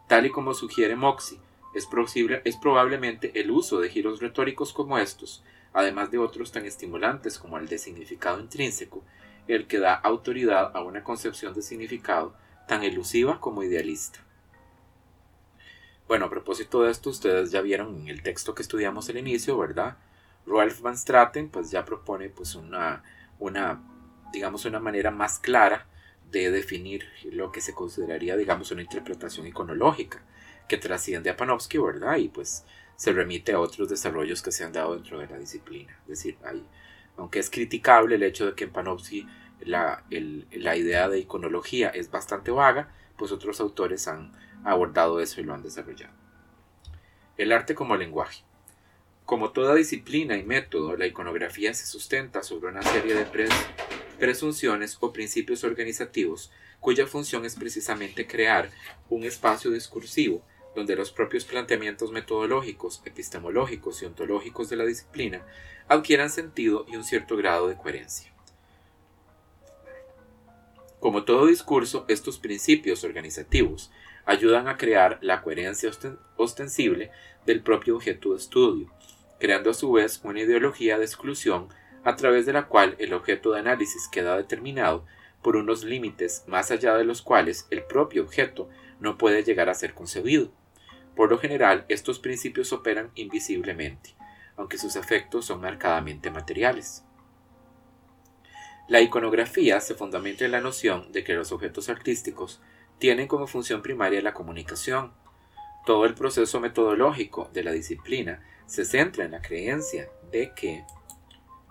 [0.09, 1.39] Tal y como sugiere Moxie,
[1.75, 1.87] es,
[2.45, 5.45] es probablemente el uso de giros retóricos como estos,
[5.75, 9.05] además de otros tan estimulantes como el de significado intrínseco,
[9.47, 12.35] el que da autoridad a una concepción de significado
[12.67, 14.21] tan elusiva como idealista.
[16.07, 19.59] Bueno, a propósito de esto, ustedes ya vieron en el texto que estudiamos al inicio,
[19.59, 19.99] ¿verdad?
[20.47, 23.03] Ralph Van Straten pues ya propone pues una,
[23.39, 23.83] una,
[24.33, 25.87] digamos, una manera más clara
[26.31, 30.23] de definir lo que se consideraría, digamos, una interpretación iconológica
[30.69, 32.17] que trasciende a Panofsky, ¿verdad?
[32.17, 32.65] Y pues
[32.97, 35.97] se remite a otros desarrollos que se han dado dentro de la disciplina.
[36.03, 36.65] Es decir, hay,
[37.17, 39.27] aunque es criticable el hecho de que en Panofsky
[39.61, 44.33] la, la idea de iconología es bastante vaga, pues otros autores han
[44.65, 46.13] abordado eso y lo han desarrollado.
[47.37, 48.43] El arte como lenguaje.
[49.25, 53.27] Como toda disciplina y método, la iconografía se sustenta sobre una serie de
[54.19, 56.51] presunciones o principios organizativos
[56.81, 58.71] cuya función es precisamente crear
[59.09, 60.43] un espacio discursivo
[60.75, 65.45] donde los propios planteamientos metodológicos, epistemológicos y ontológicos de la disciplina
[65.89, 68.33] adquieran sentido y un cierto grado de coherencia.
[71.01, 73.91] Como todo discurso, estos principios organizativos
[74.25, 75.91] ayudan a crear la coherencia
[76.37, 77.11] ostensible
[77.47, 78.93] del propio objeto de estudio,
[79.39, 81.69] creando a su vez una ideología de exclusión
[82.09, 85.05] a través de la cual el objeto de análisis queda determinado
[85.43, 89.75] por unos límites más allá de los cuales el propio objeto no puede llegar a
[89.75, 90.51] ser concebido.
[91.15, 94.17] Por lo general, estos principios operan invisiblemente,
[94.57, 97.05] aunque sus efectos son marcadamente materiales.
[98.89, 102.63] La iconografía se fundamenta en la noción de que los objetos artísticos
[102.99, 105.13] tienen como función primaria la comunicación.
[105.85, 110.87] Todo el proceso metodológico de la disciplina se centra en la creencia de que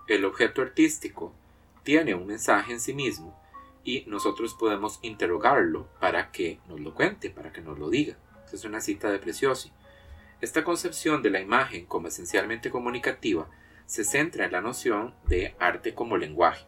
[0.08, 1.34] el objeto artístico
[1.82, 3.40] tiene un mensaje en sí mismo
[3.84, 8.16] y nosotros podemos interrogarlo para que nos lo cuente, para que nos lo diga.
[8.52, 9.72] Es una cita de Preciosi.
[10.40, 13.48] Esta concepción de la imagen como esencialmente comunicativa
[13.86, 16.66] se centra en la noción de arte como lenguaje,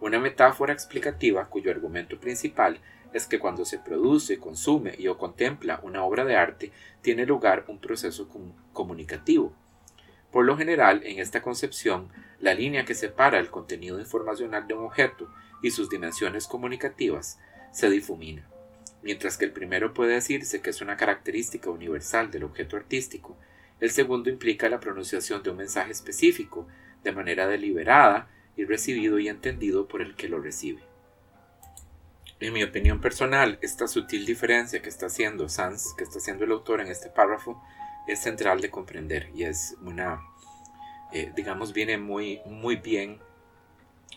[0.00, 2.80] una metáfora explicativa cuyo argumento principal
[3.12, 7.64] es que cuando se produce, consume y o contempla una obra de arte, tiene lugar
[7.66, 8.28] un proceso
[8.72, 9.52] comunicativo.
[10.30, 14.84] Por lo general, en esta concepción, la línea que separa el contenido informacional de un
[14.84, 15.28] objeto
[15.62, 17.38] y sus dimensiones comunicativas
[17.72, 18.48] se difumina.
[19.02, 23.36] Mientras que el primero puede decirse que es una característica universal del objeto artístico,
[23.80, 26.66] el segundo implica la pronunciación de un mensaje específico,
[27.04, 30.82] de manera deliberada y recibido y entendido por el que lo recibe.
[32.40, 36.52] En mi opinión personal, esta sutil diferencia que está haciendo Sanz, que está haciendo el
[36.52, 37.62] autor en este párrafo,
[38.06, 40.20] es central de comprender y es una,
[41.12, 43.18] eh, digamos, viene muy, muy bien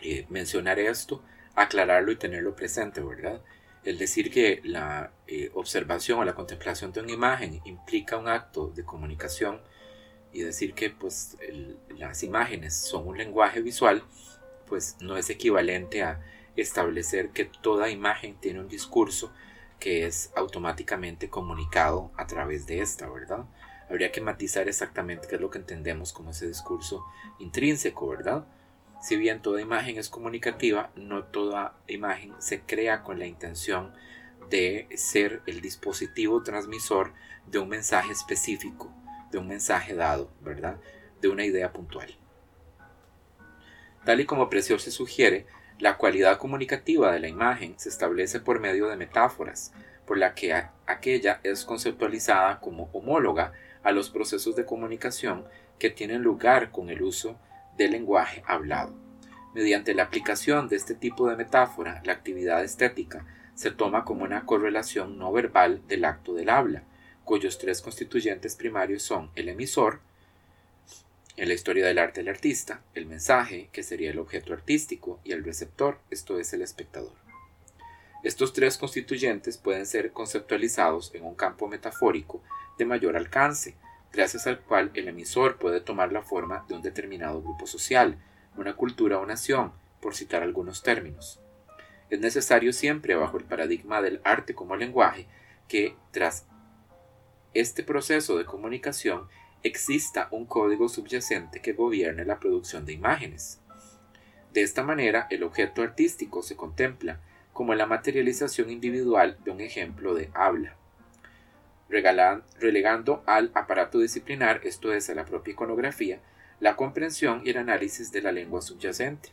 [0.01, 1.23] eh, mencionar esto,
[1.55, 3.41] aclararlo y tenerlo presente, ¿verdad?
[3.83, 8.67] El decir que la eh, observación o la contemplación de una imagen implica un acto
[8.67, 9.61] de comunicación
[10.33, 11.37] y decir que pues
[11.97, 14.03] las imágenes son un lenguaje visual,
[14.67, 16.21] pues no es equivalente a
[16.55, 19.31] establecer que toda imagen tiene un discurso
[19.79, 23.45] que es automáticamente comunicado a través de esta, ¿verdad?
[23.91, 27.05] Habría que matizar exactamente qué es lo que entendemos como ese discurso
[27.39, 28.45] intrínseco, ¿verdad?
[29.01, 33.91] Si bien toda imagen es comunicativa, no toda imagen se crea con la intención
[34.49, 37.11] de ser el dispositivo transmisor
[37.47, 38.93] de un mensaje específico,
[39.29, 40.77] de un mensaje dado, ¿verdad?
[41.19, 42.15] De una idea puntual.
[44.05, 45.47] Tal y como Precior se sugiere,
[45.79, 49.73] la cualidad comunicativa de la imagen se establece por medio de metáforas,
[50.05, 50.53] por la que
[50.85, 53.51] aquella es conceptualizada como homóloga
[53.83, 55.45] a los procesos de comunicación
[55.79, 57.39] que tienen lugar con el uso
[57.77, 58.93] del lenguaje hablado.
[59.53, 64.45] Mediante la aplicación de este tipo de metáfora, la actividad estética se toma como una
[64.45, 66.83] correlación no verbal del acto del habla,
[67.25, 69.99] cuyos tres constituyentes primarios son el emisor,
[71.37, 75.31] en la historia del arte del artista, el mensaje, que sería el objeto artístico, y
[75.31, 77.20] el receptor, esto es el espectador.
[78.23, 82.43] Estos tres constituyentes pueden ser conceptualizados en un campo metafórico
[82.77, 83.75] de mayor alcance,
[84.13, 88.17] gracias al cual el emisor puede tomar la forma de un determinado grupo social,
[88.57, 91.39] una cultura o nación, por citar algunos términos.
[92.11, 95.27] Es necesario siempre, bajo el paradigma del arte como lenguaje,
[95.67, 96.45] que tras
[97.53, 99.27] este proceso de comunicación
[99.63, 103.59] exista un código subyacente que gobierne la producción de imágenes.
[104.53, 107.19] De esta manera, el objeto artístico se contempla
[107.61, 110.77] como la materialización individual de un ejemplo de habla,
[111.89, 116.23] relegando al aparato disciplinar, esto es, a la propia iconografía,
[116.59, 119.29] la comprensión y el análisis de la lengua subyacente.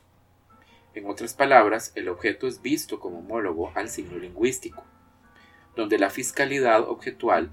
[0.93, 4.85] En otras palabras, el objeto es visto como homólogo al signo lingüístico,
[5.75, 7.49] donde la fiscalidad objetual,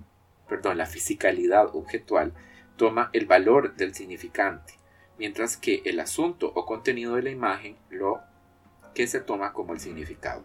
[0.50, 2.34] perdón, la fisicalidad objetual
[2.76, 4.74] toma el valor del significante,
[5.18, 8.20] mientras que el asunto o contenido de la imagen lo
[8.94, 10.44] que se toma como el significado.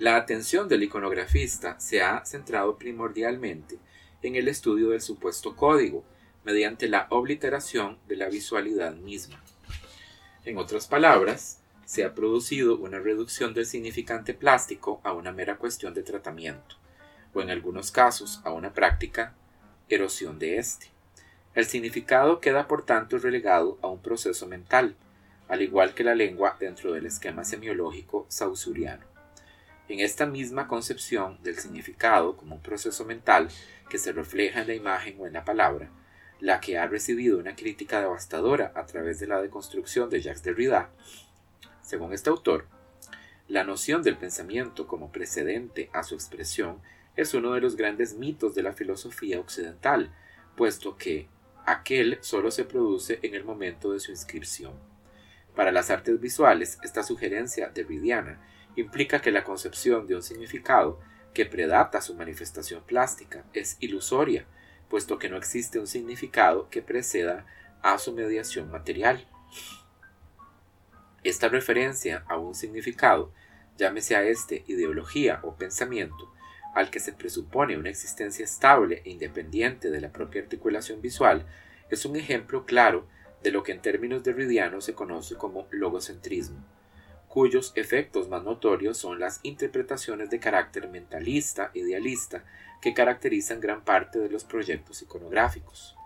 [0.00, 3.78] La atención del iconografista se ha centrado primordialmente
[4.22, 6.04] en el estudio del supuesto código,
[6.42, 9.44] mediante la obliteración de la visualidad misma.
[10.46, 15.92] En otras palabras, se ha producido una reducción del significante plástico a una mera cuestión
[15.92, 16.76] de tratamiento
[17.34, 19.34] o en algunos casos a una práctica
[19.90, 20.86] erosión de éste.
[21.54, 24.96] El significado queda por tanto relegado a un proceso mental,
[25.46, 29.09] al igual que la lengua dentro del esquema semiológico sausuriano.
[29.90, 33.48] En esta misma concepción del significado como un proceso mental
[33.88, 35.90] que se refleja en la imagen o en la palabra,
[36.38, 40.90] la que ha recibido una crítica devastadora a través de la deconstrucción de Jacques Derrida,
[41.82, 42.68] según este autor,
[43.48, 46.80] la noción del pensamiento como precedente a su expresión
[47.16, 50.14] es uno de los grandes mitos de la filosofía occidental,
[50.54, 51.26] puesto que
[51.66, 54.74] aquel solo se produce en el momento de su inscripción.
[55.56, 58.40] Para las artes visuales, esta sugerencia derridiana
[58.76, 61.00] implica que la concepción de un significado
[61.34, 64.46] que predata su manifestación plástica es ilusoria,
[64.88, 67.46] puesto que no existe un significado que preceda
[67.82, 69.26] a su mediación material.
[71.22, 73.32] Esta referencia a un significado,
[73.76, 76.32] llámese a este ideología o pensamiento,
[76.74, 81.46] al que se presupone una existencia estable e independiente de la propia articulación visual,
[81.90, 83.06] es un ejemplo claro
[83.42, 86.64] de lo que en términos derridianos se conoce como logocentrismo,
[87.30, 92.44] cuyos efectos más notorios son las interpretaciones de carácter mentalista, idealista,
[92.82, 95.96] que caracterizan gran parte de los proyectos iconográficos.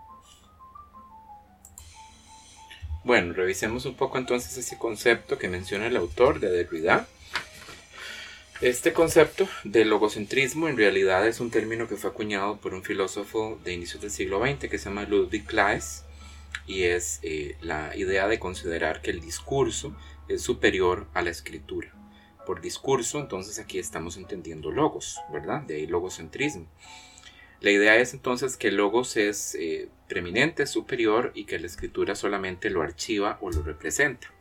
[3.03, 7.07] Bueno, revisemos un poco entonces ese concepto que menciona el autor de Derrida
[8.61, 13.59] este concepto de logocentrismo en realidad es un término que fue acuñado por un filósofo
[13.65, 16.05] de inicios del siglo XX que se llama Ludwig Claes
[16.65, 19.93] y es eh, la idea de considerar que el discurso
[20.27, 21.93] es superior a la escritura.
[22.45, 25.61] Por discurso, entonces aquí estamos entendiendo logos, ¿verdad?
[25.61, 26.67] De ahí logocentrismo.
[27.61, 32.13] La idea es entonces que el logos es eh, preeminente, superior y que la escritura
[32.15, 34.31] solamente lo archiva o lo representa.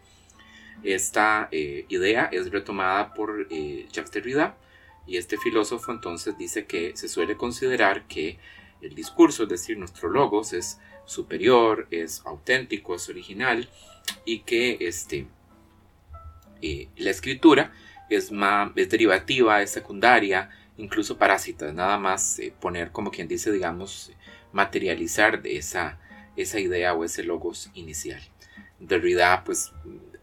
[0.82, 4.22] Esta eh, idea es retomada por eh, Jacques
[5.06, 8.38] y este filósofo entonces dice que se suele considerar que
[8.82, 13.68] el discurso, es decir, nuestro logos, es superior, es auténtico, es original
[14.24, 15.26] y que este,
[16.66, 17.72] eh, la escritura
[18.08, 20.48] es, más, es derivativa, es secundaria,
[20.78, 24.12] incluso parásita, nada más poner como quien dice, digamos,
[24.52, 25.98] materializar de esa,
[26.36, 28.20] esa idea o ese logos inicial.
[28.78, 29.72] Derrida pues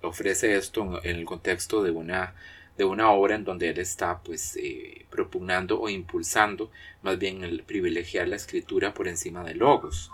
[0.01, 2.33] ofrece esto en el contexto de una,
[2.75, 6.71] de una obra en donde él está pues eh, propugnando o impulsando
[7.03, 10.11] más bien el privilegiar la escritura por encima de logos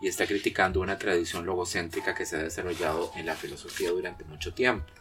[0.00, 4.54] y está criticando una tradición logocéntrica que se ha desarrollado en la filosofía durante mucho
[4.54, 4.97] tiempo.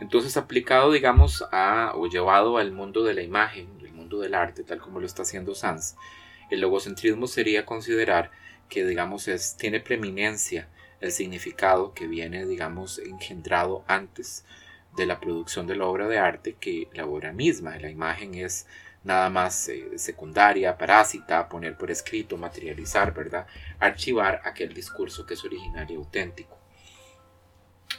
[0.00, 4.64] Entonces aplicado digamos a o llevado al mundo de la imagen, el mundo del arte
[4.64, 5.96] tal como lo está haciendo Sanz,
[6.50, 8.30] el logocentrismo sería considerar
[8.68, 10.68] que digamos es, tiene preeminencia
[11.00, 14.44] el significado que viene, digamos, engendrado antes
[14.96, 17.76] de la producción de la obra de arte que la obra misma.
[17.78, 18.66] La imagen es
[19.02, 23.46] nada más eh, secundaria, parásita, poner por escrito, materializar, ¿verdad?
[23.78, 26.58] Archivar aquel discurso que es original y auténtico.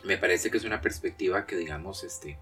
[0.05, 2.37] Me parece que es una perspectiva que, digamos, este,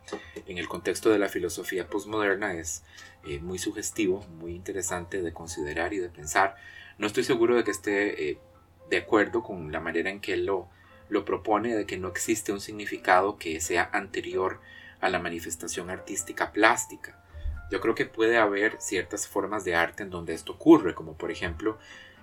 [0.47, 2.83] en el contexto de la filosofía postmoderna es
[3.25, 6.57] eh, muy sugestivo, muy interesante de considerar y de pensar.
[6.97, 8.37] No estoy seguro de que esté eh,
[8.89, 10.67] de acuerdo con la manera en que él lo,
[11.07, 14.59] lo propone, de que no existe un significado que sea anterior
[14.99, 17.23] a la manifestación artística plástica.
[17.71, 21.31] Yo creo que puede haber ciertas formas de arte en donde esto ocurre, como por
[21.31, 21.79] ejemplo,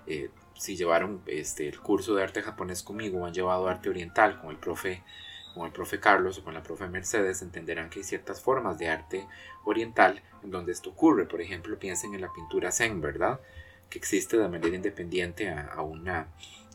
[0.07, 4.39] eh, si llevaron este, el curso de arte japonés conmigo o han llevado arte oriental
[4.39, 5.03] con el profe
[5.55, 8.89] con el profe Carlos o con la profe Mercedes entenderán que hay ciertas formas de
[8.89, 9.27] arte
[9.65, 11.27] oriental en donde esto ocurre.
[11.27, 13.41] Por ejemplo, piensen en la pintura Zen, ¿verdad?
[13.89, 16.29] Que existe de manera independiente a, una,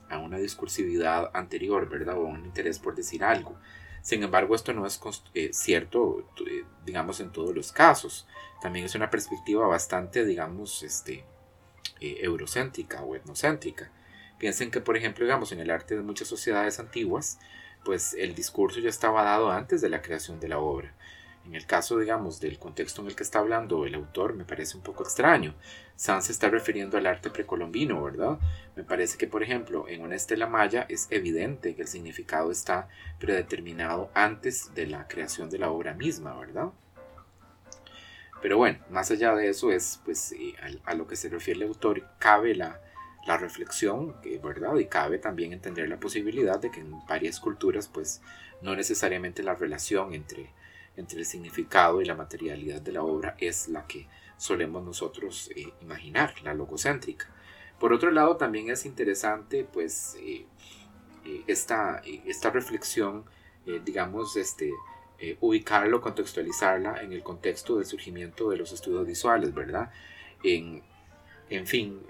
[0.10, 2.18] a una discursividad anterior, ¿verdad?
[2.18, 3.58] O un interés por decir algo.
[4.02, 5.02] Sin embargo, esto no es
[5.34, 8.28] eh, cierto, eh, digamos, en todos los casos.
[8.62, 11.26] También es una perspectiva bastante, digamos, este,
[12.00, 13.92] eh, eurocéntrica o etnocéntrica.
[14.38, 17.40] Piensen que, por ejemplo, digamos, en el arte de muchas sociedades antiguas,
[17.86, 20.94] pues el discurso ya estaba dado antes de la creación de la obra.
[21.46, 24.76] En el caso, digamos, del contexto en el que está hablando el autor, me parece
[24.76, 25.54] un poco extraño.
[25.96, 28.40] Sanz se está refiriendo al arte precolombino, ¿verdad?
[28.76, 32.90] Me parece que, por ejemplo, en una estela maya es evidente que el significado está
[33.20, 36.72] predeterminado antes de la creación de la obra misma, ¿verdad?
[38.42, 41.68] Pero bueno, más allá de eso es, pues, eh, a, lo que se refiere el
[41.68, 42.82] autor, cabe la,
[43.26, 44.76] la reflexión, ¿verdad?
[44.78, 48.22] Y cabe también entender la posibilidad de que en varias culturas, pues,
[48.62, 50.52] no necesariamente la relación entre,
[50.96, 54.08] entre el significado y la materialidad de la obra es la que
[54.38, 57.28] solemos nosotros eh, imaginar, la logocéntrica.
[57.80, 60.46] Por otro lado, también es interesante, pues, eh,
[61.48, 63.26] esta, esta reflexión,
[63.84, 64.72] digamos, este,
[65.18, 69.90] eh, ubicarlo, contextualizarla en el contexto del surgimiento de los estudios visuales, ¿verdad?
[70.44, 70.84] En,
[71.50, 72.02] en fin,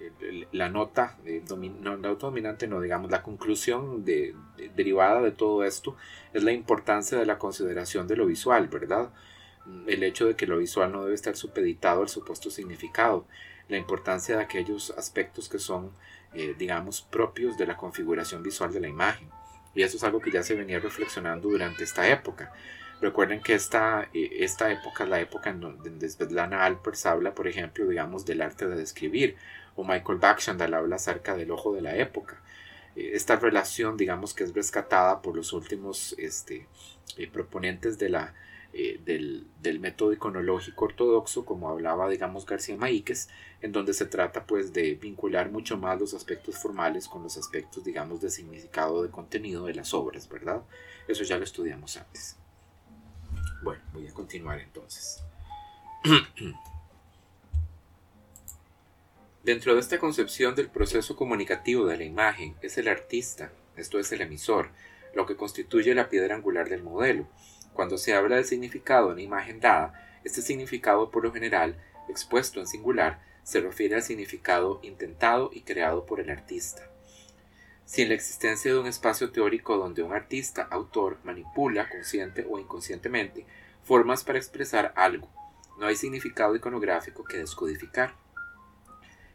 [0.51, 4.33] la nota, eh, no, dominante, no, digamos, la conclusión de,
[4.75, 5.95] derivada de todo esto
[6.33, 9.09] es la importancia de la consideración de lo visual, ¿verdad?
[9.87, 13.25] El hecho de que lo visual no debe estar supeditado al supuesto significado,
[13.67, 15.91] la importancia de aquellos aspectos que son,
[16.33, 19.27] eh, digamos, propios de la configuración visual de la imagen.
[19.73, 22.53] Y eso es algo que ya se venía reflexionando durante esta época.
[23.01, 27.47] Recuerden que esta, eh, esta época es la época en donde Svetlana Alpers habla, por
[27.47, 29.35] ejemplo, digamos, del arte de describir,
[29.75, 32.41] o Michael Bakshandal habla acerca del ojo de la época.
[32.95, 36.67] Eh, esta relación, digamos, que es rescatada por los últimos este,
[37.17, 38.17] eh, proponentes del,
[39.03, 43.27] del, método iconológico ortodoxo, como hablaba, digamos, García Maíquez,
[43.61, 47.83] en donde se trata, pues, de vincular mucho más los aspectos formales con los aspectos,
[47.83, 50.63] digamos, de significado de contenido de las obras, ¿verdad?
[51.09, 52.37] Eso ya lo estudiamos antes.
[53.65, 55.23] Bueno, voy a continuar entonces.
[59.43, 64.11] Dentro de esta concepción del proceso comunicativo de la imagen es el artista, esto es
[64.11, 64.69] el emisor,
[65.15, 67.27] lo que constituye la piedra angular del modelo.
[67.73, 71.75] Cuando se habla del significado de una imagen dada, este significado por lo general,
[72.07, 76.87] expuesto en singular, se refiere al significado intentado y creado por el artista.
[77.85, 83.45] Sin la existencia de un espacio teórico donde un artista, autor, manipula, consciente o inconscientemente,
[83.83, 85.29] formas para expresar algo,
[85.77, 88.15] no hay significado iconográfico que descodificar.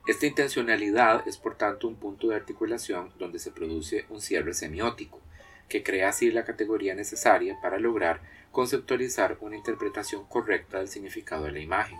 [0.06, 5.20] Esta intencionalidad es por tanto un punto de articulación donde se produce un cierre semiótico,
[5.68, 8.20] que crea así la categoría necesaria para lograr
[8.50, 11.98] conceptualizar una interpretación correcta del significado de la imagen.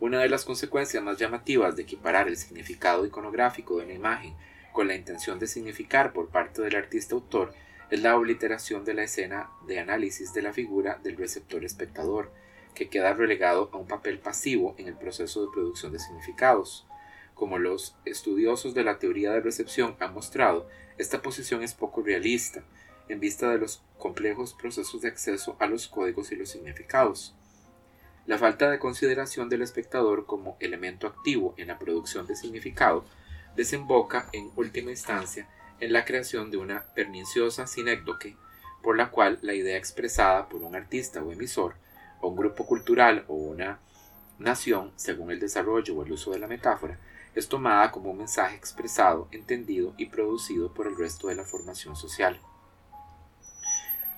[0.00, 4.34] Una de las consecuencias más llamativas de equiparar el significado iconográfico de una imagen
[4.74, 7.54] con la intención de significar por parte del artista autor
[7.90, 12.32] es la obliteración de la escena de análisis de la figura del receptor espectador,
[12.74, 16.88] que queda relegado a un papel pasivo en el proceso de producción de significados.
[17.34, 20.68] Como los estudiosos de la teoría de recepción han mostrado,
[20.98, 22.64] esta posición es poco realista,
[23.08, 27.36] en vista de los complejos procesos de acceso a los códigos y los significados.
[28.26, 33.04] La falta de consideración del espectador como elemento activo en la producción de significado
[33.56, 35.48] desemboca en última instancia
[35.80, 38.36] en la creación de una perniciosa sinécdoque
[38.82, 41.74] por la cual la idea expresada por un artista o emisor,
[42.20, 43.80] o un grupo cultural o una
[44.38, 46.98] nación, según el desarrollo o el uso de la metáfora,
[47.34, 51.96] es tomada como un mensaje expresado, entendido y producido por el resto de la formación
[51.96, 52.38] social.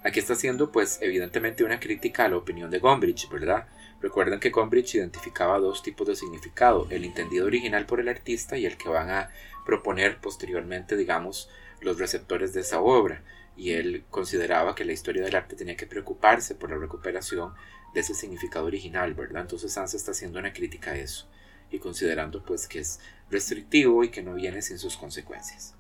[0.03, 3.69] Aquí está haciendo, pues, evidentemente una crítica a la opinión de Gombrich, ¿verdad?
[4.07, 8.65] Recuerden que Gombrich identificaba dos tipos de significado, el entendido original por el artista y
[8.65, 9.31] el que van a
[9.65, 11.51] proponer posteriormente, digamos,
[11.81, 13.25] los receptores de esa obra.
[13.57, 17.55] Y él consideraba que la historia del arte tenía que preocuparse por la recuperación
[17.95, 19.43] de ese significado original, ¿verdad?
[19.43, 21.29] Entonces Sansa está haciendo una crítica a eso
[21.73, 25.75] y considerando pues que es restrictivo y que no viene sin sus consecuencias.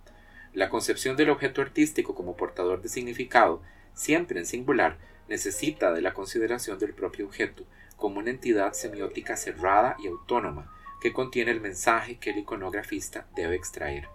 [0.53, 3.63] La concepción del objeto artístico como portador de significado,
[3.95, 4.99] siempre en singular,
[5.29, 7.65] necesita de la consideración del propio objeto
[7.97, 13.57] como una entidad semiótica cerrada y autónoma que contiene el mensaje que el iconografista debe
[13.57, 14.09] extraer.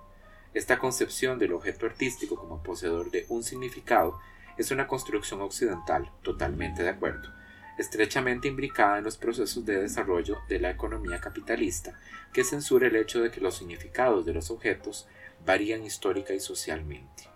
[0.53, 4.19] Esta concepción del objeto artístico como poseedor de un significado
[4.57, 7.29] es una construcción occidental, totalmente de acuerdo,
[7.77, 11.97] estrechamente imbricada en los procesos de desarrollo de la economía capitalista,
[12.33, 15.07] que censura el hecho de que los significados de los objetos
[15.45, 17.30] varían histórica y socialmente.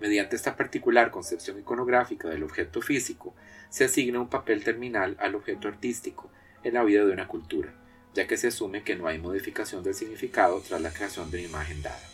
[0.00, 3.34] Mediante esta particular concepción iconográfica del objeto físico,
[3.70, 6.30] se asigna un papel terminal al objeto artístico
[6.62, 7.74] en la vida de una cultura,
[8.14, 11.48] ya que se asume que no hay modificación del significado tras la creación de una
[11.48, 12.08] imagen dada.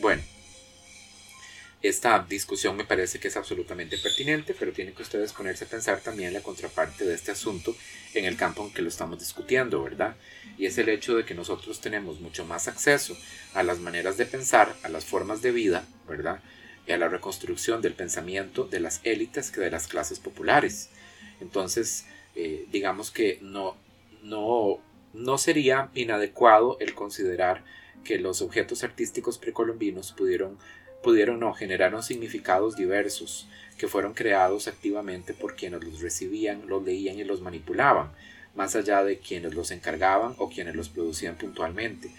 [0.00, 0.22] Bueno,
[1.84, 6.00] esta discusión me parece que es absolutamente pertinente, pero tienen que ustedes ponerse a pensar
[6.00, 7.76] también la contraparte de este asunto
[8.14, 10.16] en el campo en que lo estamos discutiendo, ¿verdad?
[10.56, 13.14] Y es el hecho de que nosotros tenemos mucho más acceso
[13.52, 16.40] a las maneras de pensar, a las formas de vida, ¿verdad?
[16.86, 20.90] Y a la reconstrucción del pensamiento de las élites que de las clases populares.
[21.40, 23.76] Entonces, eh, digamos que no,
[24.22, 24.78] no,
[25.12, 27.64] no sería inadecuado el considerar
[28.04, 30.58] que los objetos artísticos precolombinos pudieron
[31.04, 37.18] pudieron no generaron significados diversos que fueron creados activamente por quienes los recibían, los leían
[37.18, 38.10] y los manipulaban,
[38.54, 42.10] más allá de quienes los encargaban o quienes los producían puntualmente.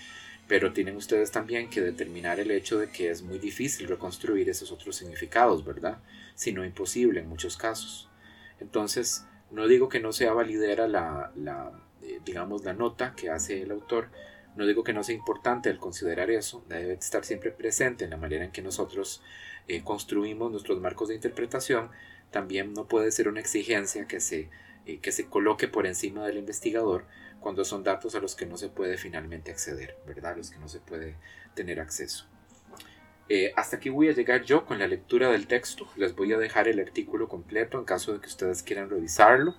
[0.48, 4.72] Pero tienen ustedes también que determinar el hecho de que es muy difícil reconstruir esos
[4.72, 6.00] otros significados, ¿verdad?
[6.36, 8.10] Si no imposible en muchos casos.
[8.60, 11.72] Entonces, no digo que no sea validera la, la
[12.06, 14.10] eh, digamos, la nota que hace el autor,
[14.56, 18.18] no digo que no sea importante el considerar eso, debe estar siempre presente en la
[18.18, 19.22] manera en que nosotros
[19.68, 21.90] eh, construimos nuestros marcos de interpretación.
[22.32, 24.50] También no puede ser una exigencia que se,
[24.86, 27.06] eh, que se coloque por encima del investigador
[27.40, 30.34] cuando son datos a los que no se puede finalmente acceder, ¿verdad?
[30.34, 31.16] A los que no se puede
[31.54, 32.26] tener acceso.
[33.28, 35.88] Eh, hasta aquí voy a llegar yo con la lectura del texto.
[35.96, 39.56] Les voy a dejar el artículo completo en caso de que ustedes quieran revisarlo.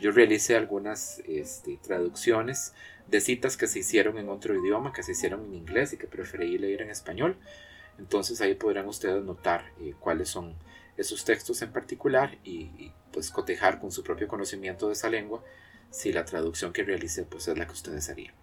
[0.00, 2.74] Yo realicé algunas este, traducciones
[3.06, 6.06] de citas que se hicieron en otro idioma, que se hicieron en inglés y que
[6.06, 7.36] preferí leer en español.
[7.98, 10.56] Entonces ahí podrán ustedes notar eh, cuáles son
[10.96, 15.42] esos textos en particular y, pues cotejar con su propio conocimiento de esa lengua
[15.90, 18.34] si la traducción que realice pues es la que ustedes harían.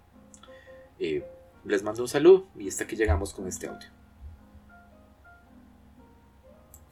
[0.99, 1.25] Eh,
[1.65, 3.89] les mando un saludo y hasta aquí llegamos con este audio.